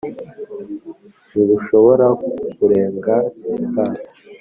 ntibushobora 1.29 2.05
kurenga 2.55 3.15
t 3.73 3.75